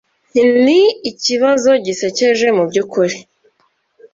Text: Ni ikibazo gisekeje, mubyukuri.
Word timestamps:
Ni 0.63 0.81
ikibazo 1.11 1.69
gisekeje, 1.85 2.47
mubyukuri. 2.57 3.17